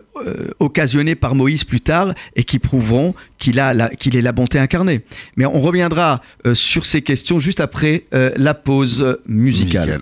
[0.61, 3.61] occasionnés par Moïse plus tard et qui prouveront qu'il
[3.99, 5.03] qu'il est la bonté incarnée.
[5.37, 6.23] Mais on reviendra
[6.55, 10.01] sur ces questions juste après la pause musicale.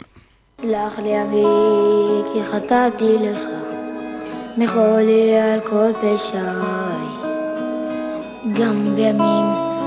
[4.56, 6.40] מחולי על כל פשעי.
[8.52, 9.44] גם בימים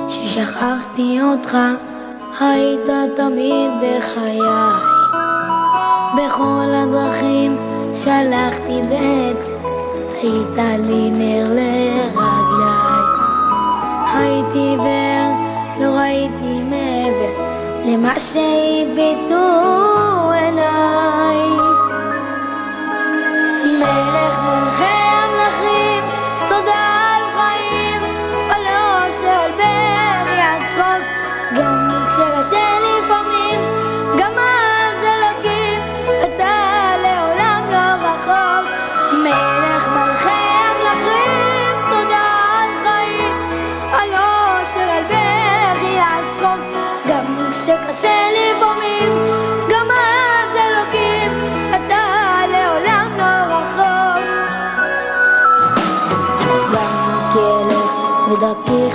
[0.08, 1.58] ששכחתי אותך,
[2.40, 4.40] היית תמיד בחיי.
[6.18, 7.58] בכל הדרכים
[7.94, 9.58] שלחתי בעצם,
[10.22, 13.04] היית לי נר לרגליי.
[14.16, 15.38] הייתי עיוור,
[15.80, 16.93] לא ראיתי מעבר
[17.86, 19.36] למה שהביטו
[20.34, 21.38] עיניי.
[23.80, 26.04] מלך מלכי המלכים,
[26.50, 26.93] תודה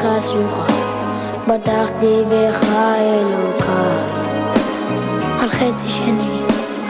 [0.08, 0.66] חשוכה,
[1.48, 2.64] בטחתי בך
[3.00, 4.28] אלוקיי.
[5.40, 6.40] על חצי שני,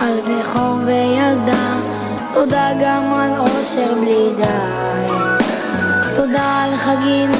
[0.00, 1.74] על בכור וילדה,
[2.33, 5.12] תודה גם על עושר בלי די.
[6.16, 7.31] תודה על חגים,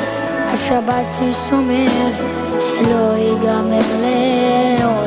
[0.51, 2.11] על שבת ששומר,
[2.59, 4.98] שלא ייגמר לעולם.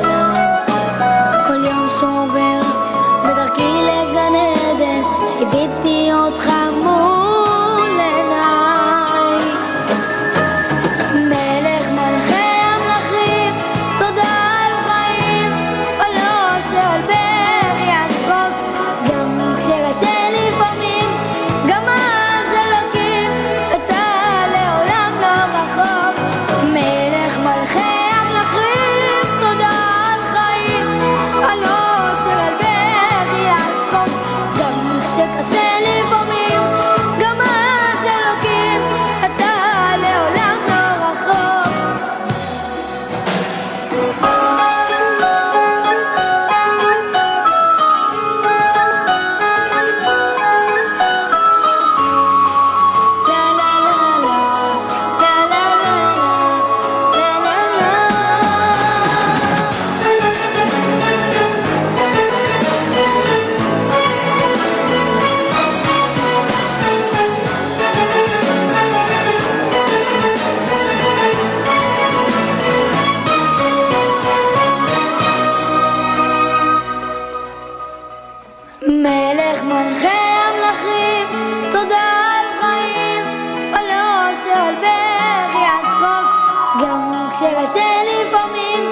[87.71, 88.83] גם כשקשה לפעמים,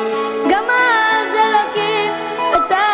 [0.51, 2.13] גם אז אלוקים,
[2.51, 2.85] אתה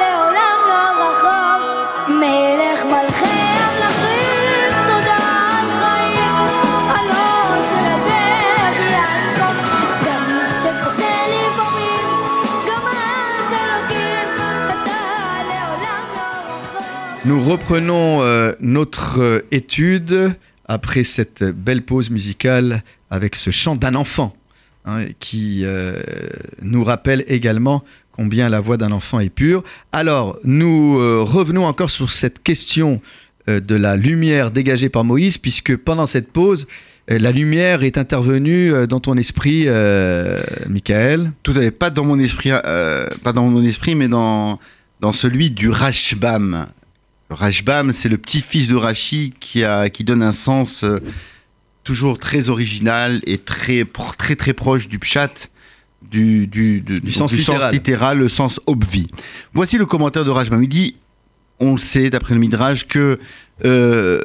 [0.00, 2.08] לעולם לא רחוק.
[2.08, 5.18] מלך מלכי המלכים, תודה
[5.52, 6.34] על חיים,
[6.90, 9.56] עולו של ברי הצחוק,
[10.06, 12.06] גם כשקשה לפעמים,
[12.68, 14.28] גם אז אלוקים,
[14.66, 15.00] אתה
[15.48, 16.28] לעולם לא
[16.62, 16.84] רחוק.
[17.26, 20.34] Nous reprenons euh, notre euh, étude
[20.66, 24.32] après cette belle pause musicale avec ce chant d'un enfant
[24.85, 25.99] hein, qui euh,
[26.61, 29.63] nous rappelle également combien la voix d'un enfant est pure.
[29.91, 33.01] Alors, nous euh, revenons encore sur cette question
[33.49, 36.67] euh, de la lumière dégagée par Moïse, puisque pendant cette pause,
[37.07, 39.67] la lumière est intervenue dans ton esprit,
[40.67, 41.31] Michael.
[41.43, 44.59] Tout à fait, pas dans mon esprit, pas dans mon esprit, mais dans,
[45.01, 46.65] dans celui du Rashbam.
[47.29, 50.83] Le Rashbam, c'est le petit-fils de Rashi qui, a, qui donne un sens
[51.85, 53.85] toujours très original et très,
[54.17, 55.49] très, très proche du pshat,
[56.11, 57.73] du, du, sens littéral.
[57.73, 59.07] littéral, le sens obvi.
[59.53, 60.61] Voici le commentaire de Rashbam.
[60.61, 60.95] Il dit,
[61.59, 63.19] on le sait d'après le Midrash, que
[63.63, 64.19] euh,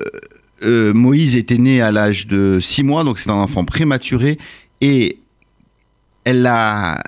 [0.64, 4.38] euh, Moïse était né à l'âge de 6 mois, donc c'est un enfant prématuré,
[4.81, 5.18] et
[6.25, 7.03] elle, a,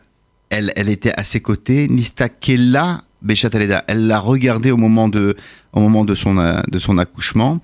[0.51, 3.85] elle, elle était à ses côtés, Nistakella Beshat Aleda.
[3.89, 5.37] Elle l'a regardé au moment de,
[5.73, 7.61] au moment de, son, euh, de son accouchement,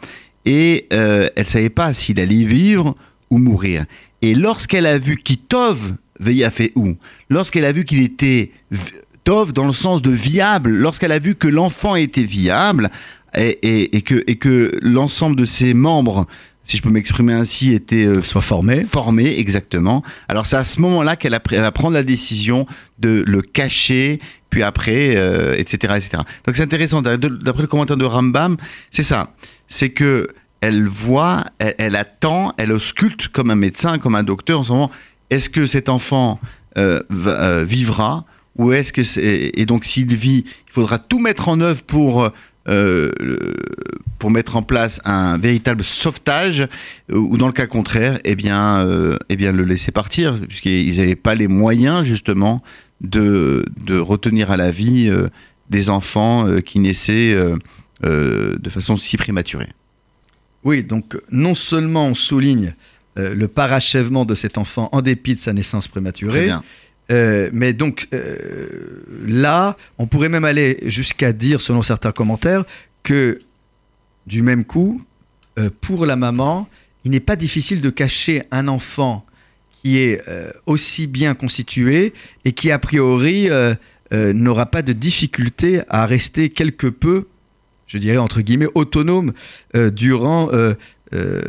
[0.48, 2.96] et euh, elle savait pas s'il allait vivre
[3.30, 3.84] ou mourir.
[4.22, 5.94] Et lorsqu'elle a vu Kitov
[6.50, 6.96] fait où
[7.30, 8.50] lorsqu'elle a vu qu'il était
[9.24, 12.90] Tov dans le sens de viable, lorsqu'elle a vu que l'enfant était viable,
[13.36, 16.26] et, et- et que, et que l'ensemble de ses membres,
[16.64, 18.84] si je peux m'exprimer ainsi, étaient euh, Soit formé.
[18.84, 20.02] formé exactement.
[20.28, 22.66] Alors c'est à ce moment-là qu'elle va prendre la décision
[22.98, 24.18] de le cacher,
[24.50, 26.22] puis après, euh, etc., etc.
[26.46, 27.02] Donc c'est intéressant.
[27.02, 28.56] D'a- D'après le commentaire de Rambam,
[28.90, 29.34] c'est ça.
[29.68, 30.28] C'est que
[30.60, 34.90] elle voit, elle, attend, elle ausculte comme un médecin, comme un docteur en ce moment.
[35.30, 36.40] Est-ce que cet enfant
[36.76, 38.24] euh, euh, vivra
[38.56, 42.28] ou est-ce que c'est et donc s'il vit, il faudra tout mettre en œuvre pour
[42.68, 43.10] euh,
[44.18, 46.66] pour mettre en place un véritable sauvetage,
[47.12, 48.84] ou dans le cas contraire, eh bien,
[49.28, 52.62] eh bien le laisser partir, puisqu'ils n'avaient pas les moyens justement
[53.00, 55.10] de, de retenir à la vie
[55.70, 57.36] des enfants qui naissaient
[58.02, 59.68] de façon si prématurée.
[60.68, 62.74] Oui, donc non seulement on souligne
[63.18, 66.50] euh, le parachèvement de cet enfant en dépit de sa naissance prématurée,
[67.10, 68.68] euh, mais donc euh,
[69.26, 72.66] là, on pourrait même aller jusqu'à dire, selon certains commentaires,
[73.02, 73.38] que
[74.26, 75.02] du même coup,
[75.80, 76.68] pour la maman,
[77.04, 79.24] il n'est pas difficile de cacher un enfant
[79.72, 80.22] qui est
[80.66, 82.12] aussi bien constitué
[82.44, 83.48] et qui, a priori,
[84.12, 87.26] n'aura pas de difficulté à rester quelque peu,
[87.88, 89.32] je dirais entre guillemets, autonome
[89.74, 90.74] euh, durant euh,
[91.14, 91.42] euh,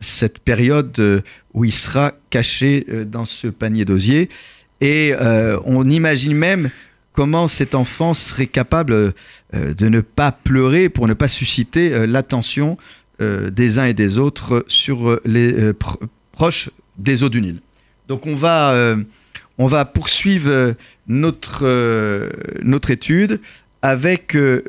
[0.00, 1.22] cette période
[1.54, 4.28] où il sera caché dans ce panier d'osier.
[4.80, 5.14] Et
[5.64, 6.70] on imagine même
[7.12, 9.14] comment cet enfant serait capable
[9.52, 12.78] de ne pas pleurer pour ne pas susciter l'attention
[13.20, 16.00] des uns et des autres sur les pro-
[16.32, 17.60] proches des eaux du Nil.
[18.08, 18.84] Donc on va,
[19.84, 20.74] poursuivre
[21.06, 23.40] notre étude
[23.82, 24.62] avec euh,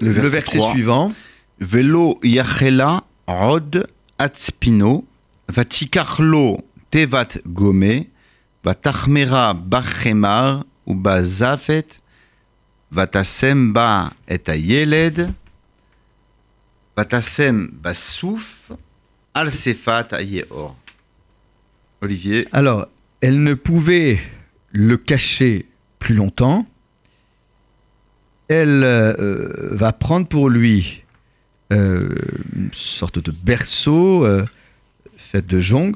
[0.00, 0.72] Le le verset verset, 3.
[0.72, 1.12] suivant.
[1.60, 3.86] Velo yachela od
[4.18, 5.04] atspino,
[5.48, 8.06] vatikarlo tevat gome,
[8.64, 12.00] vatachmera bachemar, ou bazafet,
[12.90, 15.28] vatasem ba et ayeled,
[16.96, 18.70] vatasem basouf,
[19.34, 20.76] al sefat ayeor.
[22.02, 22.86] Olivier, Alors,
[23.20, 24.20] elle ne pouvait
[24.72, 25.66] le cacher
[25.98, 26.66] plus longtemps.
[28.48, 31.02] Elle euh, va prendre pour lui
[31.72, 32.08] euh,
[32.54, 34.44] une sorte de berceau euh,
[35.16, 35.92] fait de jonc.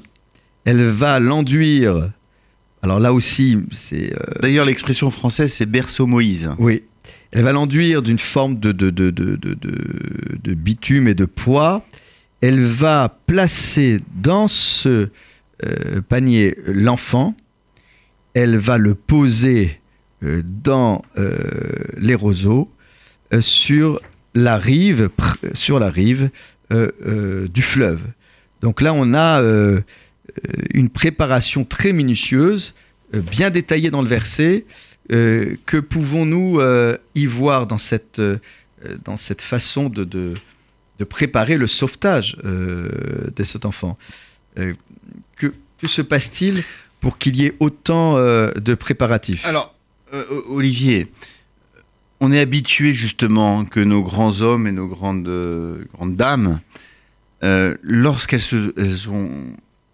[0.64, 2.10] Elle va l'enduire.
[2.82, 6.50] Alors là aussi, c'est d'ailleurs l'expression française c'est berceau Moïse.
[6.58, 6.82] oui.
[7.30, 11.84] Elle va l'enduire d'une forme de, de, de, de, de- bitume et de poids.
[12.40, 15.10] Elle va placer dans ce
[16.08, 17.34] panier l'enfant.
[18.32, 19.78] Elle va le poser
[20.22, 21.38] dans euh,
[21.96, 22.70] les roseaux
[23.32, 24.00] euh, sur
[24.34, 25.10] la rive,
[25.54, 26.30] sur la rive
[26.72, 28.00] euh, euh, du fleuve.
[28.60, 29.80] Donc là, on a euh, euh,
[30.74, 32.74] une préparation très minutieuse,
[33.14, 34.64] euh, bien détaillée dans le verset.
[35.10, 38.36] Euh, que pouvons-nous euh, y voir dans cette, euh,
[39.04, 40.34] dans cette façon de, de,
[41.08, 42.88] préparer le sauvetage euh,
[43.34, 43.96] de cet enfant
[44.58, 44.74] Euh,
[45.36, 46.64] que, que se passe-t-il
[47.00, 49.46] pour qu'il y ait autant euh, de préparatifs?
[50.14, 51.12] Euh, Olivier,
[52.20, 56.60] on est habitué justement que nos grands hommes et nos grandes, euh, grandes dames,
[57.44, 58.42] euh, lorsqu'elles
[58.76, 59.30] elles ont,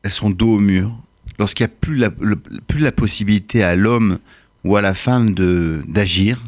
[0.03, 0.96] elles sont dos au mur,
[1.38, 4.18] lorsqu'il n'y a plus la, plus la possibilité à l'homme
[4.64, 6.42] ou à la femme d'agir,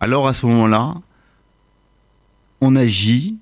[0.00, 0.94] alors à ce moment-là,
[2.60, 3.38] on agit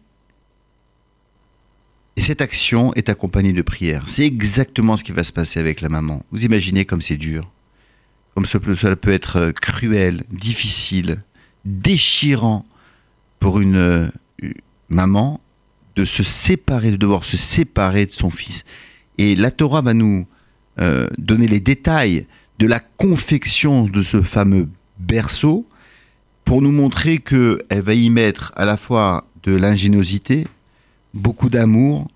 [2.17, 4.05] et cette action est accompagnée de prière.
[4.07, 6.25] C'est exactement ce qui va se passer avec la maman.
[6.31, 7.51] Vous imaginez comme c'est dur
[8.35, 11.23] comme cela peut être euh, cruel, difficile,
[11.65, 12.67] déchirant
[13.39, 14.09] pour une, euh,
[14.89, 15.41] maman
[15.97, 18.65] de se séparer, de devoir se séparer de son fils.
[19.19, 20.27] Et la Torah va nous
[20.81, 22.27] euh, donner les détails
[22.59, 24.69] de la confection de ce fameux
[24.99, 25.67] berceau
[26.45, 30.47] pour nous montrer qu'elle va y mettre à la fois de l'ingéniosité,
[31.15, 32.09] beaucoup d'amour,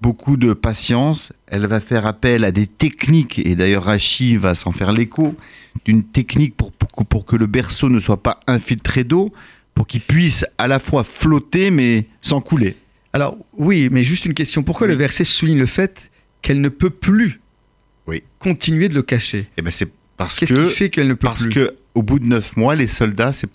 [0.00, 1.32] beaucoup de patience.
[1.46, 5.34] Elle va faire appel à des techniques, et d'ailleurs Rachi va s'en faire l'écho,
[5.84, 9.32] d'une technique pour, pour, que- le berceau ne soit pas infiltré d'eau,
[9.74, 12.76] pour qu'il puisse à la fois flotter mais sans couler.
[13.12, 14.62] Alors oui, mais juste une question.
[14.62, 14.92] Pourquoi Oui.
[14.92, 16.10] le verset souligne le fait
[16.42, 17.40] qu'elle ne peut plus
[18.06, 18.22] Oui.
[18.38, 19.48] continuer de le cacher?
[19.56, 21.50] Et ben c'est parce Qu'est-ce que qui fait qu'elle ne peut parce plus?
[21.54, 23.46] que au bout de neuf mois, les soldats se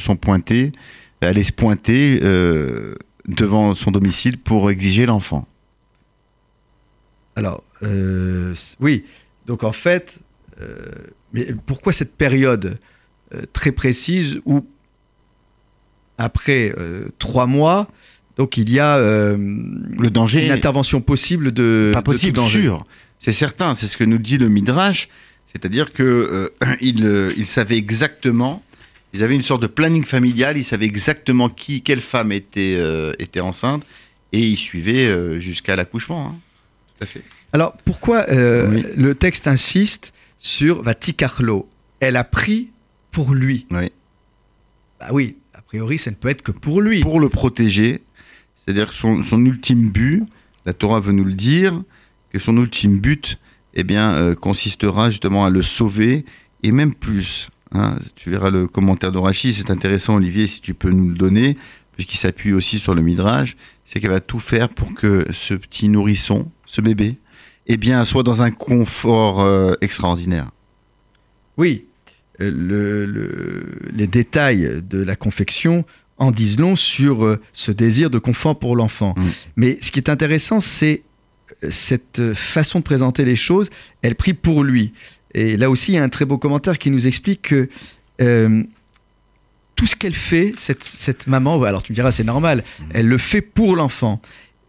[0.00, 0.72] sont pointés,
[1.20, 2.94] allaient se pointer euh,
[3.26, 5.48] devant son domicile pour exiger l'enfant.
[7.36, 9.04] Alors, euh, oui.
[9.46, 10.18] Donc en fait,
[10.60, 10.76] euh,
[11.32, 12.78] mais pourquoi cette période
[13.34, 14.64] euh, très précise où,
[16.18, 16.72] après
[17.18, 17.88] trois mois,
[18.36, 22.62] donc il y a Le danger une intervention possible de pas de possible, danger.
[22.62, 22.86] sûr.
[23.18, 25.08] C'est certain, c'est ce que nous dit le Midrash,
[25.52, 28.62] c'est-à-dire que il, il savait exactement,
[29.14, 33.12] ils avaient une sorte de planning familial, ils savaient exactement qui, quelle femme était, euh,
[33.20, 33.84] était enceinte,
[34.32, 36.26] et ils suivaient euh, jusqu'à l'accouchement.
[36.26, 36.36] hein.
[36.98, 37.22] Tout à fait.
[37.52, 38.84] Alors pourquoi euh, Oui.
[38.96, 41.68] le texte insiste sur Vaticarlo
[42.00, 42.70] Elle a pris
[43.10, 43.66] pour lui.
[43.70, 43.90] Oui.
[45.00, 47.00] Bah oui, a priori, ça ne peut être que pour lui.
[47.00, 48.02] Pour le protéger,
[48.56, 50.24] c'est-à-dire que son, son ultime but,
[50.66, 51.82] la Torah veut nous le dire,
[52.32, 53.38] que son ultime but,
[53.74, 56.24] eh bien, euh, consistera justement à le sauver,
[56.62, 57.98] et même plus, hein.
[58.16, 61.56] tu verras le commentaire de Rachid, c'est intéressant Olivier, si tu peux nous le donner,
[61.96, 65.88] puisqu'il s'appuie aussi sur le Midrash, c'est qu'elle va tout faire pour que ce petit
[65.88, 67.16] nourrisson, ce bébé,
[67.66, 70.50] eh bien, soit dans un confort euh, extraordinaire.
[71.56, 71.84] Oui,
[72.40, 75.84] euh, le- le- les détails de la confection
[76.18, 79.14] en disent long sur euh, ce désir de confort pour l'enfant.
[79.16, 79.22] Mm.
[79.56, 81.02] Mais ce qui est intéressant, c'est
[81.70, 83.70] cette façon de présenter les choses.
[84.02, 84.92] Elle prie pour lui.
[85.34, 87.68] Et là aussi, il y a un très beau commentaire qui nous explique que
[89.76, 93.18] tout ce qu'elle fait, cette, cette maman, alors tu me diras, c'est normal, elle le
[93.18, 94.20] fait pour l'enfant.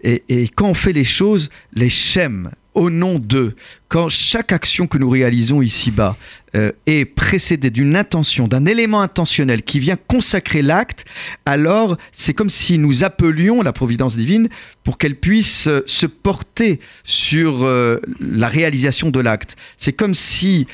[0.02, 3.56] Et, et quand on fait les choses, les schèmes, au nom d'eux,
[3.88, 6.18] quand chaque action que nous réalisons ici-bas
[6.56, 11.06] euh, est précédée d'une intention, d'un élément intentionnel qui vient consacrer l'acte,
[11.46, 14.50] alors c'est comme si nous appelions la providence divine
[14.84, 19.56] pour qu'elle puisse euh, se porter sur euh, la réalisation de l'acte.
[19.78, 20.68] C'est comme si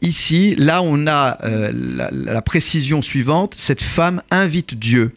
[0.00, 5.12] ici, là, on a la précision suivante, cette femme invite Dieu.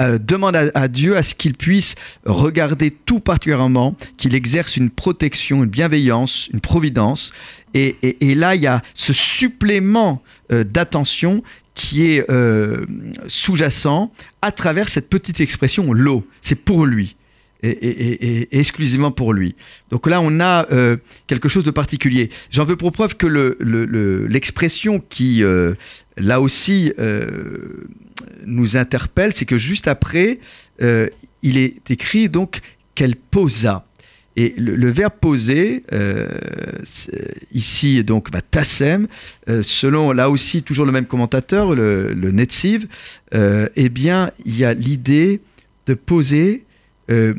[0.00, 1.94] Euh, demande à, Dieu à ce qu'il puisse
[2.24, 7.32] regarder tout particulièrement, qu'il exerce une protection, une bienveillance, une providence.
[7.74, 10.22] Et là, il y a ce supplément
[10.52, 11.42] euh, d'attention
[11.74, 12.86] qui est euh,
[13.28, 14.10] sous-jacent
[14.42, 16.26] à travers cette petite expression l'eau.
[16.40, 17.15] C'est pour lui.
[17.62, 19.54] Et, exclusivement pour lui.
[19.90, 20.96] Donc là, on a euh,
[21.26, 22.30] quelque chose de particulier.
[22.50, 25.74] J'en veux pour preuve que le- le- le- l'expression qui, euh,
[26.16, 27.26] là aussi, euh,
[28.44, 30.38] nous interpelle, c'est que juste après,
[31.42, 32.60] il est écrit donc
[32.94, 33.86] qu'elle posa.
[34.36, 35.82] Et le, verbe poser,
[37.52, 39.08] ici donc tassem,
[39.62, 42.86] selon là aussi toujours le même commentateur, le, Netziv,
[43.32, 45.40] eh bien il y a l'idée
[45.86, 46.64] de poser
[47.10, 47.34] euh,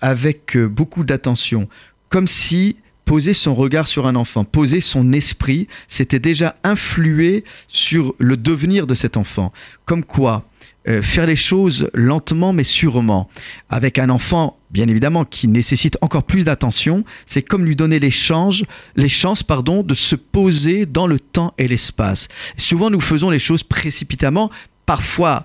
[0.00, 1.68] avec euh, beaucoup d'attention,
[2.08, 8.14] comme si poser son regard sur un enfant, poser son esprit, c'était déjà influer sur
[8.18, 9.52] le devenir de cet enfant.
[9.86, 10.46] Comme quoi,
[10.88, 13.28] euh, faire les choses lentement mais sûrement.
[13.68, 18.10] Avec un enfant, bien évidemment, qui nécessite encore plus d'attention, c'est comme lui donner les,
[18.10, 18.64] changes,
[18.96, 22.28] les chances pardon, de se poser dans le temps et l'espace.
[22.56, 24.50] Souvent, nous faisons les choses précipitamment,
[24.86, 25.44] parfois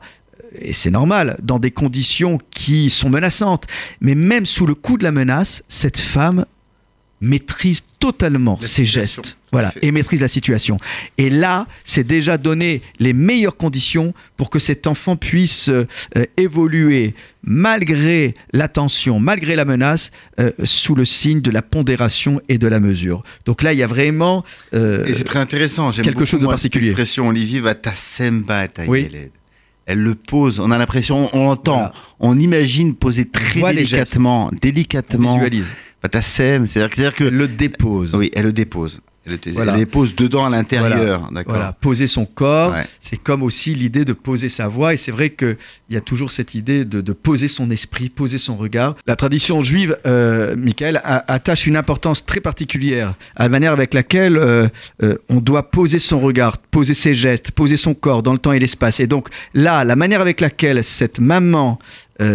[0.60, 3.66] et c'est normal, dans des conditions qui sont menaçantes.
[4.01, 6.45] Mais même sous le coup de la menace, cette femme
[7.22, 9.38] maîtrise totalement La ses situation, gestes.
[9.54, 10.78] Voilà, et maîtrise la situation.
[11.18, 15.88] Et là, c'est déjà donné les meilleures conditions pour que cet enfant puisse euh,
[16.18, 22.41] euh, évoluer malgré la tension, malgré la menace, euh, sous le signe de la pondération
[22.49, 23.24] et de la mesure.
[23.45, 24.43] Donc là, il y a vraiment...
[24.74, 25.91] euh, Et c'est très intéressant.
[25.91, 26.88] J'aime quelque beaucoup, chose de moi, particulier.
[26.88, 29.04] Cette expression, Olivier, va ta semba ta Oui.
[29.04, 29.32] yeled.
[29.86, 30.60] Elle le pose.
[30.60, 31.94] On a l'impression, on l'entend, Voilà.
[32.20, 34.14] on imagine poser très gestes.
[34.14, 35.34] délicatement, on délicatement.
[35.36, 35.74] visualise.
[36.02, 36.22] Va ta
[36.68, 38.16] c'est-à-dire c'est-à-dire que Elle le dépose.
[38.16, 39.02] oui, elle le dépose.
[39.26, 39.72] Elle le, Voilà.
[39.74, 41.54] elle le dépose dedans à l'intérieur, d'accord.
[41.56, 42.86] Voilà, poser son corps, Ouais.
[43.00, 44.94] c'est comme aussi l'idée de poser sa voix.
[44.94, 45.56] Et c'est vrai qu'il
[45.90, 48.96] y a toujours cette idée de, de poser son esprit, poser son regard.
[49.08, 53.94] La tradition juive, euh, Michael, a- attache une importance très particulière à la manière avec
[53.94, 54.68] laquelle euh,
[55.04, 58.52] euh, on doit poser son regard, poser ses gestes, poser son corps dans le temps
[58.52, 59.00] et l'espace.
[59.00, 61.80] Et donc là, la manière avec laquelle cette maman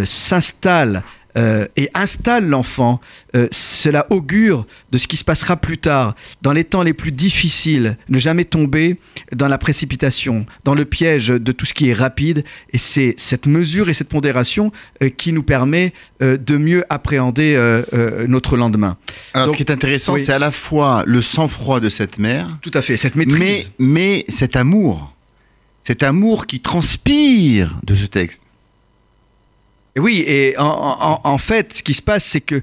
[0.05, 1.03] s'installe
[1.37, 3.01] euh, et installe l'enfant,
[3.37, 7.13] euh, cela augure de ce qui se passera plus tard, dans les temps les plus
[7.13, 8.99] difficiles, ne jamais tomber
[9.33, 12.45] dans la précipitation, dans le piège de tout ce qui est rapide.
[12.73, 14.73] Et c'est cette mesure et cette pondération
[15.03, 17.57] euh, qui nous permet de mieux appréhender
[18.27, 18.97] notre lendemain.
[19.35, 20.25] Alors Donc, ce qui est intéressant, oui.
[20.25, 23.71] c'est à la fois le sang-froid de cette mère, Tout à fait, cette mais, maîtrise.
[23.79, 25.15] mais cet amour,
[25.83, 28.43] cet amour qui transpire de ce texte.
[29.99, 32.61] Oui, et en, en- fait, ce qui se passe, c'est que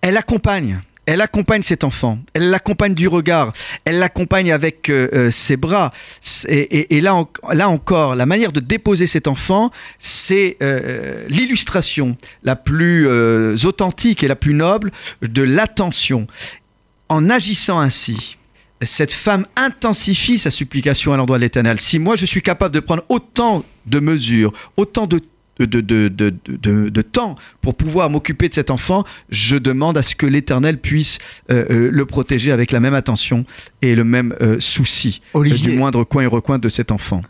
[0.00, 0.80] elle accompagne.
[1.06, 3.52] Elle accompagne cet enfant, elle l'accompagne du regard,
[3.84, 5.92] elle l'accompagne avec euh, euh, ses bras.
[6.48, 13.06] Et, là, là encore, la manière de déposer cet enfant, c'est euh, l'illustration la plus
[13.66, 16.26] authentique et la plus noble de l'attention.
[17.10, 18.38] En agissant ainsi,
[18.80, 21.80] cette femme intensifie sa supplication à l'endroit de l'Éternel.
[21.80, 25.20] Si moi je suis capable de prendre autant de mesures, autant de,
[25.58, 26.30] de, de, de,
[26.88, 31.18] de- temps pour pouvoir m'occuper de cet enfant, je demande à ce que l'Éternel puisse
[31.50, 33.44] euh, euh, le protéger avec la même attention
[33.82, 37.22] et le même euh, souci Olivier, du moindre coin et recoin de cet enfant.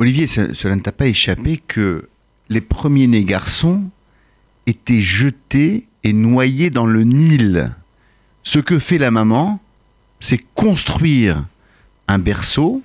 [0.00, 2.08] Olivier, ce- cela ne t'a pas échappé que
[2.48, 3.84] les premiers-nés garçons
[4.66, 7.70] étaient jetés et noyés dans le Nil.
[8.42, 9.60] Ce que fait la maman,
[10.18, 11.44] c'est construire
[12.08, 12.82] un berceau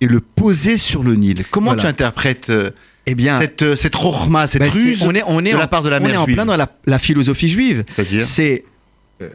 [0.00, 1.44] et le poser sur le Nil.
[1.50, 1.82] Comment Voilà.
[1.82, 2.50] tu interprètes
[3.06, 5.58] Eh bien, cette, euh, cette rochma, cette ben, ruse on est, on est de en,
[5.58, 7.84] la part de la on est mère en juive plein dans la, la philosophie juive.
[7.94, 8.64] C'est-à-dire C'est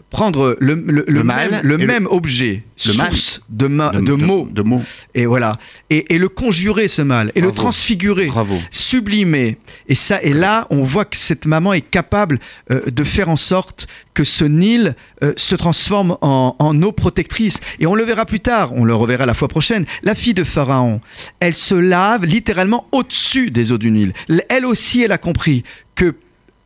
[0.09, 3.11] prendre le, le- le Le même, mal le même objet, le mal.
[3.11, 4.81] source de, ma- De- mots, de mots.
[5.15, 5.57] et voilà,
[5.89, 8.55] et, et le conjurer ce mal, et le transfigurer, Bravo.
[8.71, 9.57] sublimer.
[9.87, 12.39] Et ça, et là, on voit que cette maman est capable
[12.71, 17.59] euh, de faire en sorte que ce Nil euh, se transforme en, en eau protectrice.
[17.79, 19.85] Et on le verra plus tard, on le reverra la fois prochaine.
[20.03, 20.99] La fille de Pharaon,
[21.39, 24.13] elle se lave littéralement au-dessus des eaux du Nil.
[24.49, 25.63] Elle aussi, elle a compris
[25.95, 26.15] que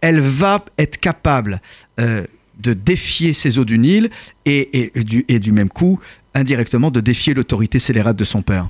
[0.01, 1.61] elle va être capable
[2.01, 2.25] euh,
[2.59, 4.09] de défier ces eaux du Nil
[4.45, 5.99] et, et- et du, et du même coup,
[6.33, 8.69] indirectement, de défier l'autorité scélérate de son père.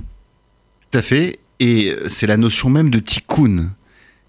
[0.90, 1.38] Tout à fait.
[1.60, 3.70] Et c'est la notion même de tikkun.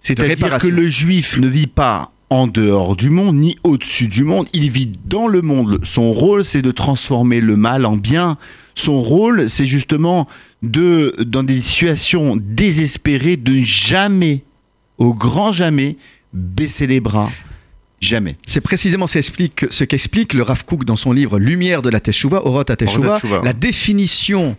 [0.01, 4.47] C'est-à-dire que le juif ne vit pas en dehors du monde, ni au-dessus du monde.
[4.53, 5.79] Il vit dans le monde.
[5.83, 8.37] Son rôle, c'est de transformer le mal en bien.
[8.75, 10.27] Son rôle, c'est justement
[10.61, 14.43] de, dans des situations désespérées, de jamais,
[14.97, 15.97] au grand jamais,
[16.33, 17.31] baisser les bras.
[18.05, 18.35] Jamais.
[18.45, 22.45] C'est précisément ce qu'explique, ce le Rav Kook dans son livre Lumière de la Teshuva,
[22.45, 23.19] Orot à Teshuva.
[23.19, 23.41] Teshuva.
[23.43, 24.55] La définition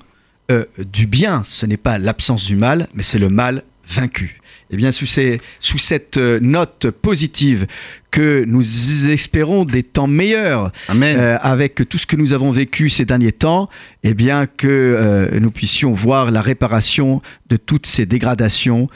[0.51, 4.41] euh, du bien, ce n'est pas l'absence du mal, mais c'est le mal vaincu.
[4.71, 7.67] Et bien, sous, ces- sous cette euh, note positive
[8.11, 11.17] que nous espérons des temps meilleurs, Amen.
[11.17, 13.69] euh, avec tout ce que nous avons vécu ces derniers temps,
[14.03, 18.89] et bien que euh, nous puissions voir la réparation de toutes ces dégradations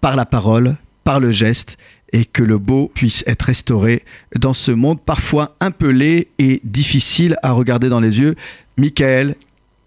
[0.00, 1.76] par la parole, par le geste,
[2.12, 4.04] et que le beau puisse être restauré
[4.38, 8.34] dans ce monde parfois un peu laid et difficile à regarder dans les yeux.
[8.76, 9.34] Michael,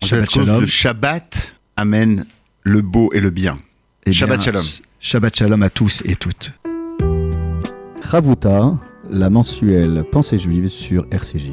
[0.03, 0.61] Shabbat cause Shalom.
[0.61, 2.25] de Shabbat amène
[2.63, 3.59] le beau et le bien.
[4.05, 4.61] Eh Shabbat bien, Shalom.
[4.61, 6.53] s- Shabbat Shalom à tous et toutes.
[8.09, 8.77] Chavuta,
[9.09, 11.49] la mensuelle pensée juive sur RCJ.